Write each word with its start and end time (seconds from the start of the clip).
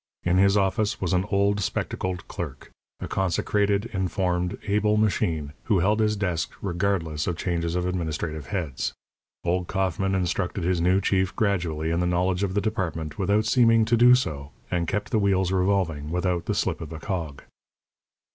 In 0.23 0.39
his 0.39 0.57
office 0.57 0.99
was 0.99 1.13
an 1.13 1.25
old, 1.29 1.59
spectacled 1.59 2.27
clerk 2.27 2.71
a 2.99 3.07
consecrated, 3.07 3.85
informed, 3.93 4.57
able 4.67 4.97
machine, 4.97 5.53
who 5.65 5.77
held 5.77 5.99
his 5.99 6.15
desk 6.15 6.49
regardless 6.59 7.27
of 7.27 7.37
changes 7.37 7.75
of 7.75 7.85
administrative 7.85 8.47
heads. 8.47 8.93
Old 9.43 9.67
Kauffman 9.67 10.15
instructed 10.15 10.63
his 10.63 10.81
new 10.81 10.99
chief 11.01 11.35
gradually 11.35 11.91
in 11.91 11.99
the 11.99 12.07
knowledge 12.07 12.41
of 12.41 12.55
the 12.55 12.61
department 12.61 13.19
without 13.19 13.45
seeming 13.45 13.85
to 13.85 13.95
do 13.95 14.15
so, 14.15 14.49
and 14.71 14.87
kept 14.87 15.11
the 15.11 15.19
wheels 15.19 15.51
revolving 15.51 16.09
without 16.09 16.45
the 16.47 16.55
slip 16.55 16.81
of 16.81 16.91
a 16.91 16.99
cog. 16.99 17.43